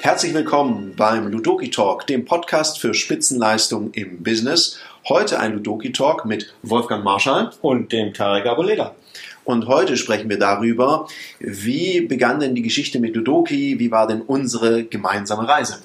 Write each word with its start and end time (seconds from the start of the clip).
Herzlich 0.00 0.32
willkommen 0.32 0.94
beim 0.96 1.28
Ludoki 1.28 1.70
Talk, 1.70 2.06
dem 2.06 2.24
Podcast 2.24 2.80
für 2.80 2.94
Spitzenleistung 2.94 3.92
im 3.92 4.22
Business. 4.22 4.78
Heute 5.08 5.38
ein 5.38 5.52
Ludoki 5.52 5.92
Talk 5.92 6.24
mit 6.24 6.54
Wolfgang 6.62 7.04
Marschall 7.04 7.50
und 7.60 7.92
dem 7.92 8.14
Tarek 8.14 8.46
Aboleda. 8.46 8.94
Und 9.44 9.66
heute 9.66 9.96
sprechen 9.96 10.28
wir 10.30 10.38
darüber, 10.38 11.08
wie 11.40 12.00
begann 12.00 12.40
denn 12.40 12.54
die 12.54 12.62
Geschichte 12.62 13.00
mit 13.00 13.14
Ludoki, 13.16 13.78
wie 13.78 13.90
war 13.90 14.06
denn 14.06 14.22
unsere 14.22 14.84
gemeinsame 14.84 15.46
Reise? 15.46 15.78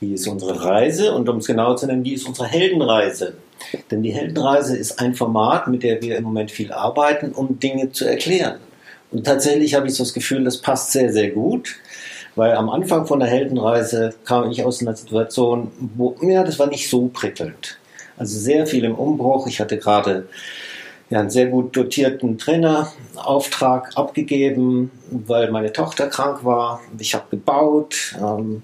Wie 0.00 0.12
ist 0.12 0.26
unsere 0.28 0.62
Reise 0.62 1.12
und 1.14 1.28
um 1.28 1.38
es 1.38 1.46
genau 1.46 1.74
zu 1.74 1.86
nennen, 1.86 2.04
wie 2.04 2.14
ist 2.14 2.28
unsere 2.28 2.48
Heldenreise? 2.48 3.34
Denn 3.90 4.02
die 4.02 4.12
Heldenreise 4.12 4.76
ist 4.76 5.00
ein 5.00 5.14
Format, 5.14 5.66
mit 5.68 5.82
der 5.82 6.02
wir 6.02 6.16
im 6.16 6.24
Moment 6.24 6.50
viel 6.50 6.72
arbeiten, 6.72 7.32
um 7.32 7.58
Dinge 7.58 7.92
zu 7.92 8.04
erklären. 8.04 8.58
Und 9.10 9.24
tatsächlich 9.24 9.74
habe 9.74 9.86
ich 9.86 9.94
so 9.94 10.04
das 10.04 10.14
Gefühl, 10.14 10.44
das 10.44 10.58
passt 10.58 10.92
sehr, 10.92 11.12
sehr 11.12 11.30
gut, 11.30 11.76
weil 12.34 12.54
am 12.54 12.68
Anfang 12.68 13.06
von 13.06 13.20
der 13.20 13.28
Heldenreise 13.28 14.14
kam 14.24 14.50
ich 14.50 14.64
aus 14.64 14.82
einer 14.82 14.94
Situation, 14.94 15.70
wo, 15.96 16.16
ja, 16.22 16.44
das 16.44 16.58
war 16.58 16.66
nicht 16.66 16.88
so 16.90 17.08
prickelnd. 17.08 17.78
Also 18.16 18.38
sehr 18.38 18.66
viel 18.66 18.84
im 18.84 18.94
Umbruch. 18.94 19.46
Ich 19.46 19.60
hatte 19.60 19.78
gerade 19.78 20.28
ja, 21.10 21.20
einen 21.20 21.30
sehr 21.30 21.46
gut 21.46 21.76
dotierten 21.76 22.38
Trainerauftrag 22.38 23.92
abgegeben, 23.96 24.90
weil 25.10 25.50
meine 25.50 25.72
Tochter 25.72 26.08
krank 26.08 26.44
war. 26.44 26.80
Ich 26.98 27.14
habe 27.14 27.26
gebaut. 27.30 28.16
Ähm, 28.20 28.62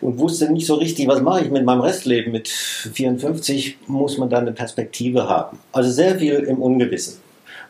und 0.00 0.18
wusste 0.18 0.50
nicht 0.50 0.66
so 0.66 0.76
richtig, 0.76 1.06
was 1.08 1.20
mache 1.20 1.44
ich 1.44 1.50
mit 1.50 1.64
meinem 1.64 1.82
Restleben. 1.82 2.32
Mit 2.32 2.48
54 2.48 3.76
muss 3.86 4.16
man 4.16 4.30
dann 4.30 4.42
eine 4.42 4.52
Perspektive 4.52 5.28
haben. 5.28 5.58
Also 5.72 5.90
sehr 5.90 6.18
viel 6.18 6.36
im 6.36 6.62
Ungewissen. 6.62 7.18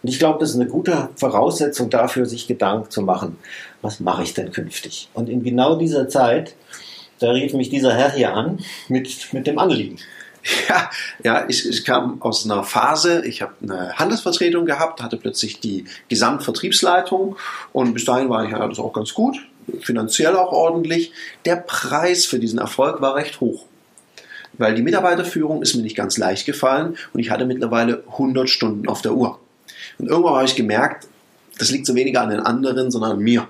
Und 0.03 0.09
ich 0.09 0.19
glaube, 0.19 0.39
das 0.39 0.51
ist 0.51 0.57
eine 0.57 0.67
gute 0.67 1.11
Voraussetzung 1.17 1.91
dafür, 1.91 2.27
sich 2.27 2.47
Gedanken 2.47 2.91
zu 2.91 3.03
machen, 3.03 3.39
was 3.83 4.01
mache 4.01 4.23
ich 4.23 4.35
denn 4.35 4.51
künftig? 4.53 5.09
Und 5.15 5.29
in 5.29 5.43
genau 5.43 5.77
dieser 5.77 6.09
Zeit, 6.09 6.55
da 7.19 7.31
rief 7.31 7.53
mich 7.53 7.69
dieser 7.69 7.95
Herr 7.95 8.12
hier 8.12 8.34
an 8.34 8.61
mit, 8.89 9.33
mit 9.33 9.47
dem 9.47 9.59
Anliegen. 9.59 9.98
Ja, 10.70 10.91
ja 11.23 11.45
ich, 11.48 11.69
ich 11.69 11.84
kam 11.84 12.23
aus 12.23 12.47
einer 12.47 12.65
Phase, 12.65 13.27
ich 13.27 13.42
habe 13.42 13.53
eine 13.62 13.92
Handelsvertretung 13.98 14.65
gehabt, 14.65 15.03
hatte 15.03 15.19
plötzlich 15.19 15.61
die 15.61 15.84
Gesamtvertriebsleitung 16.09 17.37
und 17.75 17.92
bis 17.92 18.07
dahin 18.07 18.31
war 18.31 18.45
ich 18.47 18.51
das 18.51 18.79
auch 18.79 18.95
ganz 18.95 19.12
gut 19.12 19.39
finanziell 19.81 20.37
auch 20.37 20.53
ordentlich. 20.53 21.12
Der 21.45 21.57
Preis 21.57 22.27
für 22.27 22.39
diesen 22.39 22.59
Erfolg 22.59 23.01
war 23.01 23.14
recht 23.14 23.41
hoch. 23.41 23.64
Weil 24.55 24.75
die 24.75 24.83
Mitarbeiterführung 24.83 25.62
ist 25.62 25.75
mir 25.75 25.83
nicht 25.83 25.97
ganz 25.97 26.19
leicht 26.19 26.45
gefallen 26.45 26.97
und 27.12 27.20
ich 27.20 27.31
hatte 27.31 27.47
mittlerweile 27.47 28.03
100 28.11 28.51
Stunden 28.51 28.89
auf 28.89 29.01
der 29.01 29.14
Uhr. 29.14 29.39
Und 29.98 30.08
irgendwann 30.08 30.34
habe 30.34 30.44
ich 30.44 30.56
gemerkt, 30.56 31.08
das 31.58 31.70
liegt 31.70 31.86
so 31.86 31.94
weniger 31.94 32.22
an 32.22 32.30
den 32.30 32.41
anderen, 32.41 32.91
sondern 32.91 33.12
an 33.12 33.19
mir. 33.19 33.46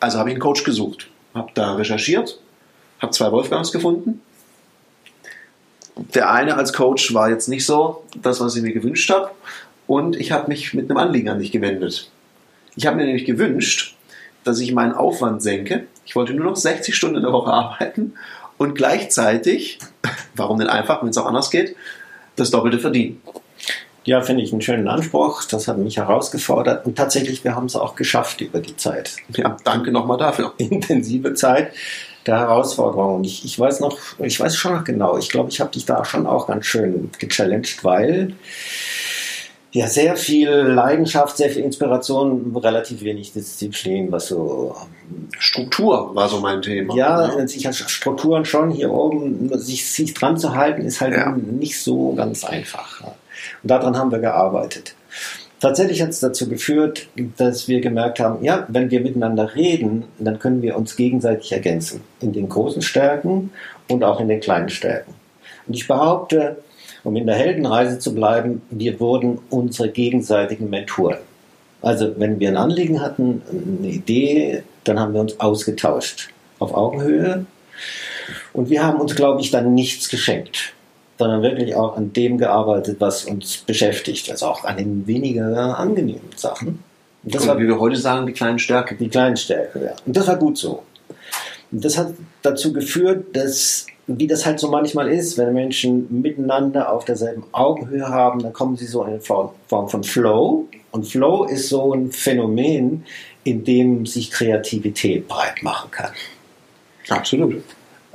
Also 0.00 0.18
habe 0.18 0.30
ich 0.30 0.34
einen 0.34 0.42
Coach 0.42 0.64
gesucht, 0.64 1.08
habe 1.34 1.50
da 1.54 1.74
recherchiert, 1.74 2.40
habe 3.00 3.12
zwei 3.12 3.30
Wolfgangs 3.32 3.72
gefunden. 3.72 4.22
Der 6.14 6.30
eine 6.30 6.56
als 6.56 6.72
Coach 6.72 7.12
war 7.12 7.28
jetzt 7.28 7.48
nicht 7.48 7.66
so 7.66 8.04
das, 8.16 8.40
was 8.40 8.56
ich 8.56 8.62
mir 8.62 8.72
gewünscht 8.72 9.10
habe. 9.10 9.30
Und 9.86 10.16
ich 10.16 10.32
habe 10.32 10.48
mich 10.48 10.74
mit 10.74 10.88
einem 10.88 10.98
Anliegen 10.98 11.28
an 11.28 11.38
dich 11.38 11.50
gewendet. 11.50 12.10
Ich 12.76 12.86
habe 12.86 12.96
mir 12.96 13.04
nämlich 13.04 13.24
gewünscht, 13.24 13.96
dass 14.44 14.60
ich 14.60 14.72
meinen 14.72 14.92
Aufwand 14.92 15.42
senke. 15.42 15.86
Ich 16.06 16.14
wollte 16.14 16.34
nur 16.34 16.44
noch 16.44 16.56
60 16.56 16.94
Stunden 16.94 17.16
in 17.16 17.22
der 17.22 17.32
Woche 17.32 17.52
arbeiten 17.52 18.14
und 18.56 18.74
gleichzeitig, 18.74 19.78
warum 20.34 20.58
denn 20.58 20.68
einfach, 20.68 21.02
wenn 21.02 21.08
es 21.08 21.18
auch 21.18 21.26
anders 21.26 21.50
geht, 21.50 21.74
das 22.36 22.50
Doppelte 22.50 22.78
verdienen. 22.78 23.20
Ja, 24.08 24.22
finde 24.22 24.42
ich 24.42 24.52
einen 24.52 24.62
schönen 24.62 24.88
Anspruch. 24.88 25.44
Das 25.44 25.68
hat 25.68 25.76
mich 25.76 25.98
herausgefordert 25.98 26.86
und 26.86 26.96
tatsächlich, 26.96 27.44
wir 27.44 27.54
haben 27.54 27.66
es 27.66 27.76
auch 27.76 27.94
geschafft 27.94 28.40
über 28.40 28.60
die 28.60 28.74
Zeit. 28.74 29.16
Ja, 29.36 29.54
danke 29.64 29.92
nochmal 29.92 30.16
dafür. 30.16 30.54
Intensive 30.56 31.34
Zeit 31.34 31.72
der 32.26 32.38
Herausforderung. 32.38 33.22
Ich, 33.24 33.44
ich 33.44 33.60
weiß 33.60 33.80
noch, 33.80 33.98
ich 34.18 34.40
weiß 34.40 34.56
schon 34.56 34.76
noch 34.76 34.84
genau, 34.84 35.18
ich 35.18 35.28
glaube, 35.28 35.50
ich 35.50 35.60
habe 35.60 35.72
dich 35.72 35.84
da 35.84 36.06
schon 36.06 36.26
auch 36.26 36.46
ganz 36.46 36.64
schön 36.64 37.10
gechallenged, 37.18 37.84
weil 37.84 38.32
ja, 39.72 39.86
sehr 39.86 40.16
viel 40.16 40.50
Leidenschaft, 40.50 41.36
sehr 41.36 41.50
viel 41.50 41.62
Inspiration, 41.62 42.56
relativ 42.56 43.02
wenig 43.02 43.32
Disziplin, 43.32 44.10
was 44.10 44.28
so. 44.28 44.74
Ähm, 45.10 45.28
Struktur 45.38 46.14
war 46.14 46.28
so 46.28 46.40
mein 46.40 46.62
Thema. 46.62 46.94
Ja, 46.94 47.36
ne? 47.36 47.46
sich 47.48 47.66
als 47.66 47.78
Strukturen 47.78 48.44
schon 48.44 48.70
hier 48.70 48.90
oben, 48.90 49.50
sich, 49.58 49.90
sich 49.90 50.14
dran 50.14 50.38
zu 50.38 50.54
halten, 50.54 50.82
ist 50.82 51.00
halt 51.00 51.14
ja. 51.14 51.30
nicht 51.30 51.80
so 51.80 52.14
ganz 52.14 52.44
einfach. 52.44 53.02
Und 53.02 53.70
daran 53.70 53.96
haben 53.96 54.10
wir 54.10 54.18
gearbeitet. 54.18 54.94
Tatsächlich 55.60 56.00
hat 56.02 56.10
es 56.10 56.20
dazu 56.20 56.48
geführt, 56.48 57.08
dass 57.36 57.66
wir 57.66 57.80
gemerkt 57.80 58.20
haben, 58.20 58.44
ja, 58.44 58.64
wenn 58.68 58.90
wir 58.90 59.00
miteinander 59.00 59.54
reden, 59.54 60.04
dann 60.18 60.38
können 60.38 60.62
wir 60.62 60.76
uns 60.76 60.94
gegenseitig 60.94 61.52
ergänzen. 61.52 62.02
In 62.20 62.32
den 62.32 62.48
großen 62.48 62.80
Stärken 62.80 63.50
und 63.88 64.04
auch 64.04 64.20
in 64.20 64.28
den 64.28 64.40
kleinen 64.40 64.68
Stärken. 64.68 65.14
Und 65.66 65.74
ich 65.74 65.88
behaupte, 65.88 66.58
um 67.04 67.16
in 67.16 67.26
der 67.26 67.36
Heldenreise 67.36 67.98
zu 67.98 68.14
bleiben, 68.14 68.62
wir 68.70 69.00
wurden 69.00 69.38
unsere 69.50 69.88
gegenseitigen 69.88 70.70
Mentoren. 70.70 71.18
Also 71.80 72.12
wenn 72.18 72.40
wir 72.40 72.48
ein 72.48 72.56
Anliegen 72.56 73.00
hatten, 73.00 73.42
eine 73.50 73.88
Idee, 73.88 74.62
dann 74.84 74.98
haben 74.98 75.14
wir 75.14 75.20
uns 75.20 75.38
ausgetauscht 75.38 76.30
auf 76.58 76.74
Augenhöhe. 76.74 77.46
Und 78.52 78.68
wir 78.68 78.84
haben 78.84 79.00
uns, 79.00 79.14
glaube 79.14 79.40
ich, 79.40 79.50
dann 79.50 79.74
nichts 79.74 80.08
geschenkt, 80.08 80.72
sondern 81.18 81.42
wirklich 81.42 81.74
auch 81.76 81.96
an 81.96 82.12
dem 82.12 82.38
gearbeitet, 82.38 82.96
was 82.98 83.24
uns 83.24 83.58
beschäftigt, 83.58 84.30
also 84.30 84.46
auch 84.46 84.64
an 84.64 84.76
den 84.76 85.06
weniger 85.06 85.78
angenehmen 85.78 86.30
Sachen. 86.36 86.82
Und 87.22 87.34
das 87.34 87.42
Und 87.42 87.48
war, 87.48 87.58
wie 87.58 87.66
wir 87.66 87.78
heute 87.78 87.96
sagen, 87.96 88.26
die 88.26 88.32
kleinen 88.32 88.58
Stärke. 88.58 88.96
Die 88.96 89.08
kleinen 89.08 89.36
Stärke, 89.36 89.84
ja. 89.84 89.92
Und 90.04 90.16
das 90.16 90.26
war 90.26 90.36
gut 90.36 90.58
so. 90.58 90.82
Und 91.70 91.84
das 91.84 91.98
hat 91.98 92.14
dazu 92.42 92.72
geführt, 92.72 93.36
dass 93.36 93.86
wie 94.08 94.26
das 94.26 94.46
halt 94.46 94.58
so 94.58 94.70
manchmal 94.70 95.10
ist, 95.10 95.36
wenn 95.36 95.52
Menschen 95.52 96.22
miteinander 96.22 96.90
auf 96.90 97.04
derselben 97.04 97.44
Augenhöhe 97.52 98.08
haben, 98.08 98.40
dann 98.40 98.54
kommen 98.54 98.74
sie 98.76 98.86
so 98.86 99.02
in 99.02 99.10
eine 99.10 99.20
Form 99.20 99.52
von 99.68 100.02
Flow. 100.02 100.66
Und 100.90 101.06
Flow 101.06 101.44
ist 101.44 101.68
so 101.68 101.92
ein 101.92 102.10
Phänomen, 102.10 103.04
in 103.44 103.64
dem 103.64 104.06
sich 104.06 104.30
Kreativität 104.30 105.28
breit 105.28 105.62
machen 105.62 105.90
kann. 105.90 106.12
Absolut. 107.10 107.62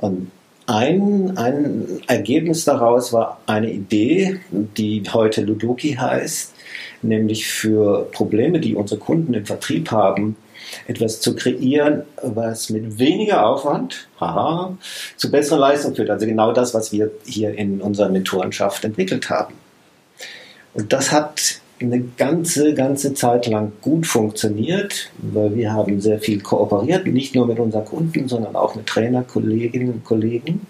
Und 0.00 0.32
ein, 0.66 1.36
ein 1.36 2.00
Ergebnis 2.08 2.64
daraus 2.64 3.12
war 3.12 3.40
eine 3.46 3.70
Idee, 3.70 4.40
die 4.50 5.02
heute 5.12 5.42
Ludoki 5.42 5.94
heißt, 5.94 6.54
nämlich 7.02 7.46
für 7.46 8.08
Probleme, 8.10 8.58
die 8.58 8.74
unsere 8.74 8.98
Kunden 8.98 9.34
im 9.34 9.46
Vertrieb 9.46 9.92
haben, 9.92 10.36
etwas 10.86 11.20
zu 11.20 11.34
kreieren, 11.34 12.02
was 12.22 12.70
mit 12.70 12.98
weniger 12.98 13.46
Aufwand 13.46 14.08
haha, 14.20 14.76
zu 15.16 15.30
besseren 15.30 15.60
Leistungen 15.60 15.96
führt. 15.96 16.10
Also 16.10 16.26
genau 16.26 16.52
das, 16.52 16.74
was 16.74 16.92
wir 16.92 17.10
hier 17.24 17.54
in 17.56 17.80
unserer 17.80 18.08
Mentorenschaft 18.08 18.84
entwickelt 18.84 19.30
haben. 19.30 19.54
Und 20.74 20.92
das 20.92 21.12
hat 21.12 21.60
eine 21.80 22.00
ganze, 22.16 22.74
ganze 22.74 23.14
Zeit 23.14 23.46
lang 23.46 23.72
gut 23.80 24.06
funktioniert, 24.06 25.10
weil 25.18 25.54
wir 25.54 25.72
haben 25.72 26.00
sehr 26.00 26.20
viel 26.20 26.40
kooperiert, 26.40 27.06
nicht 27.06 27.34
nur 27.34 27.46
mit 27.46 27.58
unseren 27.58 27.84
Kunden, 27.84 28.28
sondern 28.28 28.56
auch 28.56 28.74
mit 28.74 28.86
Trainer, 28.86 29.22
Kolleginnen 29.22 29.92
und 29.92 30.04
Kollegen, 30.04 30.66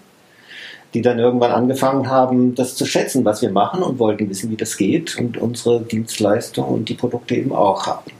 die 0.93 1.01
dann 1.01 1.19
irgendwann 1.19 1.51
angefangen 1.51 2.09
haben, 2.09 2.55
das 2.55 2.75
zu 2.75 2.85
schätzen, 2.85 3.25
was 3.25 3.41
wir 3.41 3.51
machen 3.51 3.83
und 3.83 3.99
wollten 3.99 4.29
wissen, 4.29 4.49
wie 4.51 4.57
das 4.57 4.77
geht 4.77 5.17
und 5.17 5.37
unsere 5.37 5.81
Dienstleistungen 5.81 6.69
und 6.69 6.89
die 6.89 6.95
Produkte 6.95 7.35
eben 7.35 7.53
auch 7.53 7.85
haben. 7.85 8.11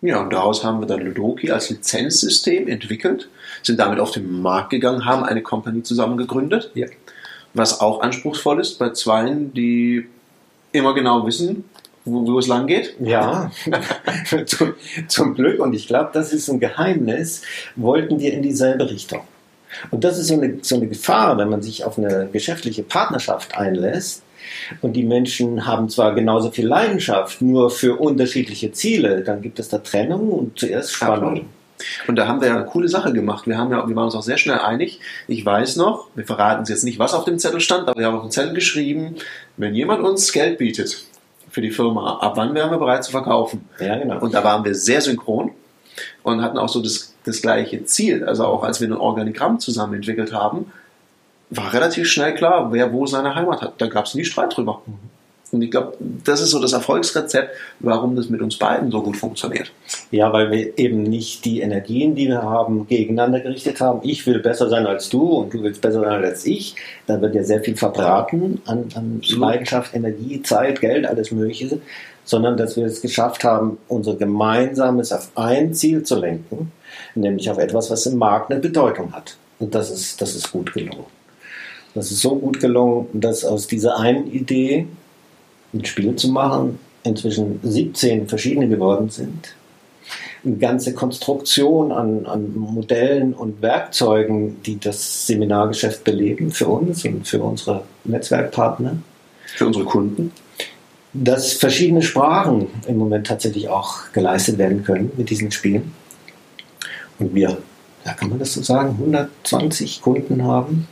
Ja, 0.00 0.20
und 0.20 0.32
daraus 0.32 0.62
haben 0.64 0.80
wir 0.80 0.86
dann 0.86 1.00
Ludoki 1.00 1.50
als 1.50 1.70
Lizenzsystem 1.70 2.68
entwickelt, 2.68 3.28
sind 3.62 3.80
damit 3.80 3.98
auf 3.98 4.12
den 4.12 4.40
Markt 4.40 4.70
gegangen, 4.70 5.04
haben 5.04 5.24
eine 5.24 5.42
Company 5.42 5.82
zusammen 5.82 6.16
gegründet, 6.16 6.70
ja. 6.74 6.86
was 7.52 7.80
auch 7.80 8.00
anspruchsvoll 8.00 8.60
ist 8.60 8.78
bei 8.78 8.90
Zweien, 8.90 9.52
die 9.54 10.06
immer 10.70 10.94
genau 10.94 11.26
wissen, 11.26 11.64
wo, 12.04 12.26
wo 12.26 12.38
es 12.38 12.46
lang 12.46 12.66
geht. 12.66 12.94
Ja, 13.00 13.50
zum, 14.46 14.74
zum 15.08 15.34
Glück. 15.34 15.60
Und 15.60 15.74
ich 15.74 15.88
glaube, 15.88 16.10
das 16.12 16.32
ist 16.32 16.48
ein 16.48 16.60
Geheimnis, 16.60 17.42
wollten 17.74 18.20
wir 18.20 18.32
in 18.32 18.42
dieselbe 18.42 18.88
Richtung. 18.88 19.22
Und 19.90 20.04
das 20.04 20.18
ist 20.18 20.28
so 20.28 20.34
eine, 20.34 20.58
so 20.62 20.76
eine 20.76 20.86
Gefahr, 20.86 21.36
wenn 21.38 21.50
man 21.50 21.62
sich 21.62 21.84
auf 21.84 21.98
eine 21.98 22.28
geschäftliche 22.32 22.82
Partnerschaft 22.82 23.56
einlässt, 23.56 24.22
und 24.80 24.94
die 24.94 25.04
Menschen 25.04 25.66
haben 25.66 25.88
zwar 25.88 26.14
genauso 26.14 26.50
viel 26.50 26.66
Leidenschaft, 26.66 27.42
nur 27.42 27.70
für 27.70 27.96
unterschiedliche 27.96 28.72
Ziele. 28.72 29.22
Dann 29.22 29.42
gibt 29.42 29.58
es 29.58 29.68
da 29.68 29.78
Trennung 29.78 30.30
und 30.30 30.58
zuerst 30.58 30.92
Spannung. 30.92 31.46
Und 32.06 32.16
da 32.16 32.26
haben 32.26 32.40
wir 32.40 32.48
ja 32.48 32.56
eine 32.56 32.64
coole 32.64 32.88
Sache 32.88 33.12
gemacht. 33.12 33.46
Wir, 33.46 33.56
haben 33.56 33.70
ja, 33.70 33.88
wir 33.88 33.94
waren 33.94 34.06
uns 34.06 34.14
auch 34.14 34.22
sehr 34.22 34.38
schnell 34.38 34.58
einig. 34.58 35.00
Ich 35.28 35.44
weiß 35.44 35.76
noch, 35.76 36.08
wir 36.14 36.26
verraten 36.26 36.60
uns 36.60 36.68
jetzt 36.68 36.84
nicht, 36.84 36.98
was 36.98 37.14
auf 37.14 37.24
dem 37.24 37.38
Zettel 37.38 37.60
stand, 37.60 37.88
aber 37.88 37.98
wir 37.98 38.06
haben 38.06 38.16
auf 38.16 38.22
dem 38.22 38.30
Zettel 38.30 38.54
geschrieben, 38.54 39.16
wenn 39.56 39.74
jemand 39.74 40.02
uns 40.02 40.32
Geld 40.32 40.58
bietet 40.58 41.04
für 41.50 41.60
die 41.60 41.70
Firma, 41.70 42.18
ab 42.18 42.36
wann 42.36 42.54
wären 42.54 42.70
wir 42.70 42.78
bereit 42.78 43.04
zu 43.04 43.10
verkaufen? 43.10 43.68
Ja, 43.80 43.96
genau. 43.96 44.20
Und 44.20 44.34
da 44.34 44.44
waren 44.44 44.64
wir 44.64 44.74
sehr 44.74 45.00
synchron 45.00 45.52
und 46.22 46.42
hatten 46.42 46.58
auch 46.58 46.68
so 46.68 46.82
das, 46.82 47.14
das 47.24 47.40
gleiche 47.40 47.84
Ziel. 47.84 48.24
Also 48.24 48.44
auch 48.44 48.64
als 48.64 48.80
wir 48.80 48.88
ein 48.88 48.96
Organigramm 48.96 49.58
zusammen 49.58 49.94
entwickelt 49.94 50.32
haben, 50.32 50.72
war 51.50 51.72
relativ 51.72 52.08
schnell 52.08 52.34
klar, 52.34 52.72
wer 52.72 52.92
wo 52.92 53.06
seine 53.06 53.34
Heimat 53.34 53.62
hat. 53.62 53.74
Da 53.80 53.86
gab 53.86 54.06
es 54.06 54.14
nie 54.14 54.24
Streit 54.24 54.56
drüber. 54.56 54.82
Und 55.50 55.62
ich 55.62 55.70
glaube, 55.70 55.96
das 56.24 56.42
ist 56.42 56.50
so 56.50 56.60
das 56.60 56.72
Erfolgsrezept, 56.72 57.56
warum 57.80 58.16
das 58.16 58.28
mit 58.28 58.42
uns 58.42 58.58
beiden 58.58 58.90
so 58.90 59.02
gut 59.02 59.16
funktioniert. 59.16 59.72
Ja, 60.10 60.32
weil 60.32 60.50
wir 60.50 60.78
eben 60.78 61.02
nicht 61.04 61.44
die 61.44 61.60
Energien, 61.60 62.14
die 62.14 62.28
wir 62.28 62.42
haben, 62.42 62.86
gegeneinander 62.86 63.40
gerichtet 63.40 63.80
haben. 63.80 64.00
Ich 64.02 64.26
will 64.26 64.40
besser 64.40 64.68
sein 64.68 64.86
als 64.86 65.08
du 65.08 65.22
und 65.22 65.54
du 65.54 65.62
willst 65.62 65.80
besser 65.80 66.00
sein 66.00 66.22
als 66.22 66.44
ich. 66.44 66.76
Da 67.06 67.20
wird 67.20 67.34
ja 67.34 67.42
sehr 67.42 67.62
viel 67.62 67.76
verbraten 67.76 68.60
an, 68.66 68.88
an 68.94 69.22
Leidenschaft, 69.26 69.94
Energie, 69.94 70.42
Zeit, 70.42 70.80
Geld, 70.80 71.06
alles 71.06 71.30
Mögliche. 71.30 71.80
Sondern 72.24 72.58
dass 72.58 72.76
wir 72.76 72.84
es 72.84 73.00
geschafft 73.00 73.42
haben, 73.42 73.78
unser 73.88 74.16
Gemeinsames 74.16 75.12
auf 75.12 75.30
ein 75.34 75.72
Ziel 75.72 76.02
zu 76.02 76.20
lenken, 76.20 76.72
nämlich 77.14 77.50
auf 77.50 77.56
etwas, 77.56 77.90
was 77.90 78.04
im 78.04 78.18
Markt 78.18 78.50
eine 78.50 78.60
Bedeutung 78.60 79.14
hat. 79.14 79.38
Und 79.58 79.74
das 79.74 79.90
ist, 79.90 80.20
das 80.20 80.36
ist 80.36 80.52
gut 80.52 80.74
gelungen. 80.74 81.06
Das 81.94 82.10
ist 82.10 82.20
so 82.20 82.36
gut 82.36 82.60
gelungen, 82.60 83.08
dass 83.12 83.44
aus 83.44 83.66
dieser 83.66 83.98
einen 83.98 84.30
Idee 84.30 84.86
ein 85.72 85.84
Spiel 85.84 86.16
zu 86.16 86.28
machen, 86.28 86.78
inzwischen 87.02 87.60
17 87.62 88.28
verschiedene 88.28 88.68
geworden 88.68 89.10
sind. 89.10 89.54
Eine 90.44 90.56
ganze 90.56 90.94
Konstruktion 90.94 91.90
an, 91.92 92.24
an 92.26 92.56
Modellen 92.56 93.34
und 93.34 93.60
Werkzeugen, 93.60 94.62
die 94.62 94.78
das 94.78 95.26
Seminargeschäft 95.26 96.04
beleben 96.04 96.52
für 96.52 96.68
uns 96.68 97.04
und 97.04 97.26
für 97.26 97.42
unsere 97.42 97.84
Netzwerkpartner. 98.04 98.98
Für 99.56 99.66
unsere 99.66 99.84
Kunden. 99.84 100.32
Dass 101.12 101.54
verschiedene 101.54 102.02
Sprachen 102.02 102.68
im 102.86 102.96
Moment 102.98 103.26
tatsächlich 103.26 103.68
auch 103.68 104.12
geleistet 104.12 104.58
werden 104.58 104.84
können 104.84 105.10
mit 105.16 105.30
diesen 105.30 105.50
Spielen. 105.50 105.92
Und 107.18 107.34
wir, 107.34 107.58
ja, 108.04 108.12
kann 108.12 108.30
man 108.30 108.38
das 108.38 108.54
so 108.54 108.62
sagen, 108.62 108.90
120 108.90 110.00
Kunden 110.00 110.44
haben. 110.44 110.86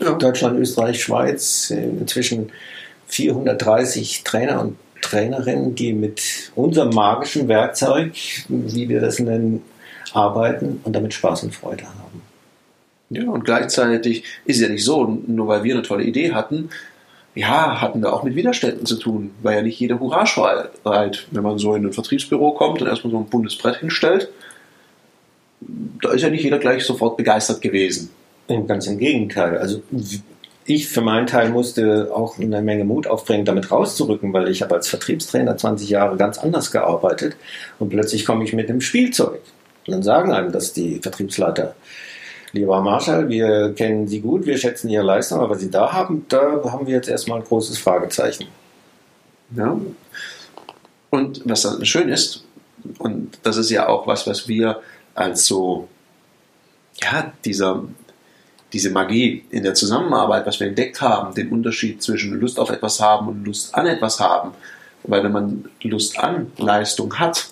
Ja. 0.00 0.12
Deutschland, 0.14 0.58
Österreich, 0.58 1.02
Schweiz, 1.02 1.70
inzwischen 1.70 2.50
430 3.08 4.24
Trainer 4.24 4.60
und 4.60 4.76
Trainerinnen, 5.02 5.74
die 5.74 5.92
mit 5.92 6.50
unserem 6.54 6.90
magischen 6.90 7.48
Werkzeug, 7.48 8.12
wie 8.48 8.88
wir 8.88 9.00
das 9.00 9.18
nennen, 9.18 9.62
arbeiten 10.12 10.80
und 10.84 10.94
damit 10.94 11.14
Spaß 11.14 11.44
und 11.44 11.54
Freude 11.54 11.84
haben. 11.84 12.22
Ja, 13.10 13.28
und 13.30 13.44
gleichzeitig 13.44 14.24
ist 14.44 14.56
es 14.56 14.62
ja 14.62 14.68
nicht 14.68 14.84
so, 14.84 15.06
nur 15.26 15.46
weil 15.46 15.62
wir 15.62 15.74
eine 15.74 15.82
tolle 15.82 16.04
Idee 16.04 16.32
hatten, 16.32 16.70
ja, 17.34 17.80
hatten 17.80 18.00
wir 18.00 18.12
auch 18.12 18.22
mit 18.22 18.36
Widerständen 18.36 18.86
zu 18.86 18.96
tun, 18.96 19.32
weil 19.42 19.56
ja 19.56 19.62
nicht 19.62 19.78
jeder 19.78 19.98
Hurra 19.98 20.24
schreit, 20.24 20.70
wenn 20.84 21.42
man 21.42 21.58
so 21.58 21.74
in 21.74 21.84
ein 21.84 21.92
Vertriebsbüro 21.92 22.52
kommt 22.52 22.80
und 22.80 22.88
erstmal 22.88 23.10
so 23.10 23.18
ein 23.18 23.26
buntes 23.26 23.56
Brett 23.58 23.76
hinstellt. 23.76 24.28
Da 26.00 26.12
ist 26.12 26.22
ja 26.22 26.30
nicht 26.30 26.44
jeder 26.44 26.58
gleich 26.58 26.84
sofort 26.84 27.16
begeistert 27.16 27.60
gewesen. 27.60 28.10
Ganz 28.48 28.86
im 28.86 28.98
Gegenteil. 28.98 29.56
Also 29.56 29.82
ich 30.66 30.88
für 30.88 31.00
meinen 31.00 31.26
Teil 31.26 31.50
musste 31.50 32.10
auch 32.14 32.38
eine 32.38 32.62
Menge 32.62 32.84
Mut 32.84 33.06
aufbringen, 33.06 33.44
damit 33.44 33.70
rauszurücken, 33.70 34.32
weil 34.32 34.48
ich 34.48 34.62
habe 34.62 34.74
als 34.74 34.88
Vertriebstrainer 34.88 35.56
20 35.56 35.88
Jahre 35.88 36.16
ganz 36.16 36.38
anders 36.38 36.70
gearbeitet 36.70 37.36
und 37.78 37.90
plötzlich 37.90 38.24
komme 38.24 38.44
ich 38.44 38.52
mit 38.52 38.68
dem 38.68 38.80
Spielzeug. 38.80 39.40
Und 39.86 39.92
dann 39.92 40.02
sagen 40.02 40.32
einem 40.32 40.52
das 40.52 40.72
die 40.72 41.00
Vertriebsleiter. 41.00 41.74
Lieber 42.52 42.80
Marshall, 42.80 43.28
wir 43.28 43.74
kennen 43.74 44.06
Sie 44.08 44.20
gut, 44.20 44.46
wir 44.46 44.56
schätzen 44.56 44.88
Ihre 44.88 45.04
Leistung, 45.04 45.40
aber 45.40 45.50
was 45.50 45.60
Sie 45.60 45.70
da 45.70 45.92
haben, 45.92 46.24
da 46.28 46.62
haben 46.64 46.86
wir 46.86 46.94
jetzt 46.94 47.08
erstmal 47.08 47.40
ein 47.40 47.44
großes 47.44 47.78
Fragezeichen. 47.78 48.46
Ja. 49.56 49.78
Und 51.10 51.42
was 51.44 51.62
dann 51.62 51.84
schön 51.84 52.08
ist, 52.08 52.44
und 52.98 53.38
das 53.42 53.56
ist 53.56 53.70
ja 53.70 53.88
auch 53.88 54.06
was, 54.06 54.26
was 54.26 54.48
wir 54.48 54.80
als 55.14 55.46
so, 55.46 55.88
ja, 57.02 57.32
dieser 57.44 57.84
diese 58.74 58.90
Magie 58.90 59.44
in 59.50 59.62
der 59.62 59.74
Zusammenarbeit, 59.74 60.46
was 60.46 60.58
wir 60.58 60.66
entdeckt 60.66 61.00
haben, 61.00 61.34
den 61.34 61.50
Unterschied 61.50 62.02
zwischen 62.02 62.38
Lust 62.40 62.58
auf 62.58 62.70
etwas 62.70 63.00
haben 63.00 63.28
und 63.28 63.44
Lust 63.44 63.74
an 63.74 63.86
etwas 63.86 64.20
haben. 64.20 64.50
Weil 65.04 65.22
wenn 65.22 65.32
man 65.32 65.64
Lust 65.82 66.18
an 66.18 66.50
Leistung 66.58 67.18
hat 67.18 67.48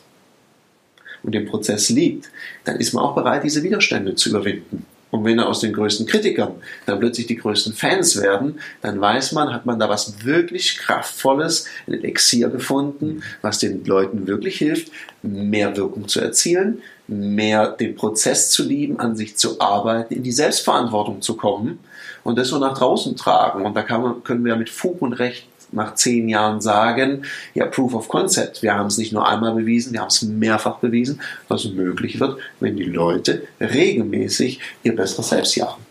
und 1.22 1.34
den 1.34 1.46
Prozess 1.46 1.88
liebt, 1.90 2.30
dann 2.64 2.76
ist 2.76 2.92
man 2.92 3.04
auch 3.04 3.14
bereit, 3.14 3.44
diese 3.44 3.62
Widerstände 3.62 4.16
zu 4.16 4.30
überwinden. 4.30 4.84
Und 5.12 5.26
wenn 5.26 5.38
er 5.38 5.48
aus 5.48 5.60
den 5.60 5.74
größten 5.74 6.06
Kritikern 6.06 6.54
dann 6.86 6.98
plötzlich 6.98 7.26
die 7.26 7.36
größten 7.36 7.74
Fans 7.74 8.20
werden, 8.20 8.58
dann 8.80 8.98
weiß 8.98 9.32
man, 9.32 9.52
hat 9.52 9.66
man 9.66 9.78
da 9.78 9.88
was 9.88 10.24
wirklich 10.24 10.78
Kraftvolles, 10.78 11.66
ein 11.86 11.92
Elixier 11.92 12.48
gefunden, 12.48 13.22
was 13.42 13.58
den 13.58 13.84
Leuten 13.84 14.26
wirklich 14.26 14.56
hilft, 14.56 14.90
mehr 15.22 15.76
Wirkung 15.76 16.08
zu 16.08 16.20
erzielen, 16.20 16.82
mehr 17.08 17.68
den 17.68 17.94
Prozess 17.94 18.50
zu 18.50 18.62
lieben, 18.62 18.98
an 18.98 19.16
sich 19.16 19.36
zu 19.36 19.60
arbeiten, 19.60 20.14
in 20.14 20.22
die 20.22 20.32
Selbstverantwortung 20.32 21.20
zu 21.20 21.36
kommen 21.36 21.78
und 22.24 22.38
das 22.38 22.48
so 22.48 22.58
nach 22.58 22.76
draußen 22.76 23.16
tragen. 23.16 23.64
Und 23.64 23.76
da 23.76 23.98
man, 23.98 24.22
können 24.22 24.44
wir 24.44 24.56
mit 24.56 24.70
Fug 24.70 25.02
und 25.02 25.14
Recht 25.14 25.46
nach 25.72 25.94
zehn 25.94 26.28
Jahren 26.28 26.60
sagen, 26.60 27.22
ja, 27.54 27.66
Proof 27.66 27.94
of 27.94 28.08
Concept. 28.08 28.62
Wir 28.62 28.74
haben 28.74 28.86
es 28.86 28.98
nicht 28.98 29.12
nur 29.12 29.26
einmal 29.26 29.54
bewiesen, 29.54 29.92
wir 29.92 30.00
haben 30.00 30.08
es 30.08 30.22
mehrfach 30.22 30.76
bewiesen, 30.76 31.20
was 31.48 31.64
möglich 31.64 32.20
wird, 32.20 32.38
wenn 32.60 32.76
die 32.76 32.84
Leute 32.84 33.42
regelmäßig 33.60 34.60
ihr 34.82 34.94
besseres 34.94 35.30
Selbst 35.30 35.56
jagen. 35.56 35.82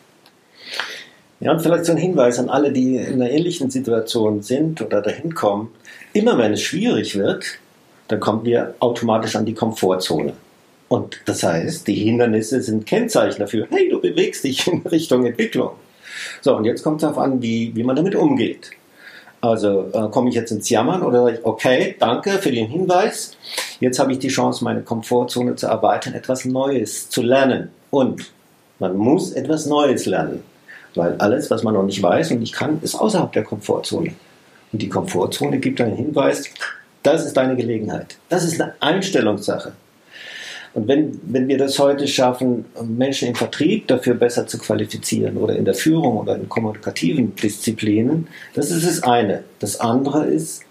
Ja, 1.40 1.52
und 1.52 1.62
vielleicht 1.62 1.86
so 1.86 1.92
ein 1.94 1.98
Hinweis 1.98 2.38
an 2.38 2.50
alle, 2.50 2.72
die 2.72 2.98
in 2.98 3.16
einer 3.16 3.32
ähnlichen 3.32 3.72
Situation 3.72 4.44
sind 4.44 4.80
oder 4.82 5.02
dahin 5.02 5.34
kommen. 5.34 5.72
Immer 6.14 6.38
wenn 6.38 6.54
es 6.54 6.62
schwierig 6.62 7.18
wird, 7.18 7.46
dann 8.08 8.20
kommen 8.20 8.46
wir 8.46 8.76
automatisch 8.80 9.36
an 9.36 9.46
die 9.46 9.56
Komfortzone. 9.56 10.34
Und 10.92 11.22
das 11.24 11.42
heißt, 11.42 11.88
die 11.88 11.96
Hindernisse 11.96 12.62
sind 12.62 12.86
Kennzeichen 12.86 13.40
dafür, 13.40 13.66
hey, 13.70 13.88
du 13.88 14.02
bewegst 14.02 14.44
dich 14.44 14.68
in 14.68 14.82
Richtung 14.82 15.26
Entwicklung. 15.26 15.72
So, 16.42 16.54
und 16.54 16.66
jetzt 16.66 16.84
kommt 16.84 16.98
es 16.98 17.08
darauf 17.08 17.18
an, 17.18 17.42
wie, 17.42 17.74
wie 17.74 17.84
man 17.84 17.96
damit 17.96 18.14
umgeht. 18.14 18.72
Also 19.40 19.90
äh, 19.94 20.10
komme 20.12 20.28
ich 20.28 20.36
jetzt 20.36 20.52
ins 20.52 20.70
Jammern 20.70 21.02
oder 21.02 21.24
sage 21.24 21.38
ich, 21.38 21.46
okay, 21.46 21.96
danke 21.98 22.32
für 22.32 22.52
den 22.52 22.68
Hinweis. 22.68 23.38
Jetzt 23.80 24.00
habe 24.00 24.12
ich 24.12 24.20
die 24.20 24.28
Chance, 24.28 24.66
meine 24.66 24.82
Komfortzone 24.82 25.56
zu 25.56 25.68
erweitern, 25.68 26.14
etwas 26.14 26.44
Neues 26.44 27.08
zu 27.08 27.22
lernen. 27.22 27.70
Und 27.90 28.30
man 28.80 28.98
muss 28.98 29.32
etwas 29.32 29.68
Neues 29.68 30.06
lernen, 30.06 30.44
weil 30.96 31.16
alles, 31.20 31.50
was 31.50 31.64
man 31.64 31.74
noch 31.74 31.84
nicht 31.84 32.04
weiß 32.04 32.32
und 32.32 32.42
nicht 32.42 32.54
kann, 32.54 32.82
ist 32.82 32.96
außerhalb 32.96 33.32
der 33.32 33.46
Komfortzone. 33.46 34.14
Und 34.74 34.82
die 34.82 34.90
Komfortzone 34.90 35.58
gibt 35.60 35.80
einen 35.80 35.96
Hinweis, 35.96 36.50
das 37.02 37.26
ist 37.26 37.38
deine 37.38 37.56
Gelegenheit. 37.56 38.18
Das 38.28 38.44
ist 38.44 38.60
eine 38.60 38.74
Einstellungssache. 38.82 39.72
Und 40.74 40.88
wenn, 40.88 41.20
wenn 41.24 41.48
wir 41.48 41.58
das 41.58 41.80
heute 41.80 42.08
schaffen, 42.08 42.66
Menschen 42.82 43.28
im 43.28 43.36
Vertrieb 43.36 43.88
dafür 43.88 44.14
besser 44.14 44.48
zu 44.48 44.58
qualifizieren 44.58 45.36
oder 45.38 45.56
in 45.56 45.66
der 45.66 45.74
Führung 45.74 46.18
oder 46.18 46.36
in 46.36 46.48
kommunikativen 46.48 47.36
Disziplinen, 47.36 48.28
das 48.54 48.72
ist 48.72 48.88
das 48.88 49.04
eine. 49.04 49.44
Das 49.60 49.80
andere 49.80 50.26
ist, 50.28 50.64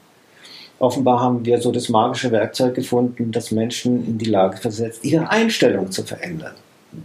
offenbar 0.79 1.21
haben 1.21 1.45
wir 1.45 1.61
so 1.61 1.71
das 1.71 1.91
magische 1.91 2.31
Werkzeug 2.31 2.75
gefunden, 2.75 3.31
das 3.31 3.51
Menschen 3.51 4.07
in 4.07 4.17
die 4.17 4.31
Lage 4.31 4.57
versetzt, 4.57 5.05
ihre 5.05 5.29
Einstellung 5.29 5.91
zu 5.91 6.03
verändern. 6.03 6.55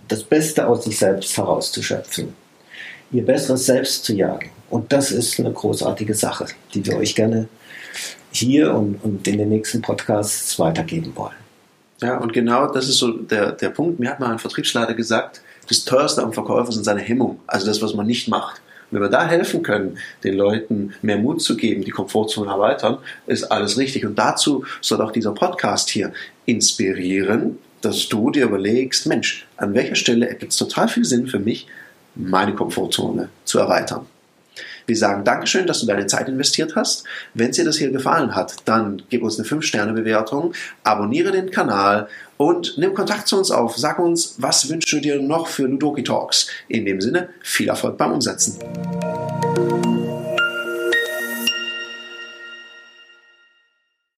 Das 0.07 0.23
Beste 0.23 0.67
aus 0.67 0.85
sich 0.85 0.97
selbst 0.97 1.37
herauszuschöpfen. 1.37 2.33
Ihr 3.11 3.25
besseres 3.25 3.65
Selbst 3.65 4.05
zu 4.05 4.13
jagen. 4.13 4.49
Und 4.69 4.91
das 4.91 5.11
ist 5.11 5.39
eine 5.39 5.51
großartige 5.51 6.15
Sache, 6.15 6.47
die 6.73 6.85
wir 6.85 6.97
euch 6.97 7.13
gerne 7.13 7.47
hier 8.31 8.73
und, 8.73 8.95
und 9.03 9.27
in 9.27 9.37
den 9.37 9.49
nächsten 9.49 9.81
Podcasts 9.81 10.57
weitergeben 10.57 11.11
wollen. 11.15 11.44
Ja, 12.05 12.17
und 12.17 12.33
genau 12.33 12.67
das 12.67 12.87
ist 12.87 12.99
so 12.99 13.13
der, 13.13 13.51
der 13.51 13.69
Punkt. 13.69 13.99
Mir 13.99 14.11
hat 14.11 14.19
mal 14.19 14.31
ein 14.31 14.37
Vertriebsleiter 14.37 14.93
gesagt, 14.93 15.41
das 15.67 15.85
teuerste 15.85 16.21
am 16.21 16.33
Verkäufer 16.33 16.71
sind 16.71 16.83
seine 16.83 17.01
Hemmung, 17.01 17.39
also 17.47 17.65
das, 17.65 17.81
was 17.81 17.95
man 17.95 18.05
nicht 18.05 18.27
macht. 18.27 18.61
Wenn 18.91 19.01
wir 19.01 19.09
da 19.09 19.25
helfen 19.25 19.63
können, 19.63 19.97
den 20.23 20.35
Leuten 20.35 20.93
mehr 21.01 21.17
Mut 21.17 21.41
zu 21.41 21.57
geben, 21.57 21.83
die 21.83 21.89
Komfortzone 21.89 22.51
erweitern, 22.51 22.99
ist 23.25 23.45
alles 23.45 23.79
richtig. 23.79 24.05
Und 24.05 24.19
dazu 24.19 24.65
soll 24.81 25.01
auch 25.01 25.11
dieser 25.11 25.31
Podcast 25.31 25.89
hier 25.89 26.13
inspirieren, 26.45 27.57
dass 27.81 28.07
du 28.07 28.29
dir 28.29 28.45
überlegst, 28.45 29.07
Mensch, 29.07 29.47
an 29.57 29.73
welcher 29.73 29.95
Stelle 29.95 30.29
ergibt 30.29 30.51
es 30.51 30.59
total 30.59 30.87
viel 30.87 31.05
Sinn 31.05 31.25
für 31.25 31.39
mich, 31.39 31.65
meine 32.13 32.53
Komfortzone 32.53 33.29
zu 33.45 33.57
erweitern. 33.57 34.05
Wir 34.85 34.95
sagen 34.95 35.23
Dankeschön, 35.23 35.65
dass 35.67 35.79
du 35.79 35.87
deine 35.87 36.07
Zeit 36.07 36.27
investiert 36.29 36.75
hast. 36.75 37.05
Wenn 37.33 37.51
dir 37.51 37.65
das 37.65 37.77
hier 37.77 37.91
gefallen 37.91 38.35
hat, 38.35 38.55
dann 38.65 39.01
gib 39.09 39.23
uns 39.23 39.39
eine 39.39 39.47
5-Sterne-Bewertung, 39.47 40.53
abonniere 40.83 41.31
den 41.31 41.49
Kanal 41.49 42.07
und 42.37 42.77
nimm 42.77 42.93
Kontakt 42.93 43.27
zu 43.27 43.37
uns 43.37 43.51
auf. 43.51 43.77
Sag 43.77 43.99
uns, 43.99 44.35
was 44.37 44.69
wünschst 44.69 44.91
du 44.93 44.99
dir 44.99 45.21
noch 45.21 45.47
für 45.47 45.63
Ludoki 45.63 46.03
Talks. 46.03 46.47
In 46.67 46.85
dem 46.85 47.01
Sinne, 47.01 47.29
viel 47.41 47.69
Erfolg 47.69 47.97
beim 47.97 48.11
Umsetzen. 48.11 48.59